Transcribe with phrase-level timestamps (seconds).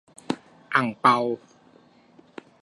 [0.75, 1.17] -อั่งเปา